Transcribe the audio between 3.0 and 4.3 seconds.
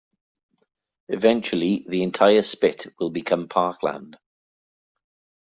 become parkland.